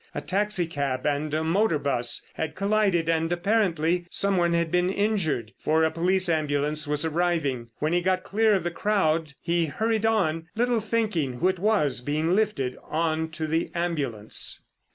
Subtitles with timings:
[0.15, 4.89] A taxi cab and a motor bus had collided, and apparently some one had been
[4.89, 7.69] injured, for a police ambulance was arriving.
[7.77, 12.01] When he got clear of the crowd he hurried on, little thinking who it was
[12.01, 14.63] being lifted on to the ambulance.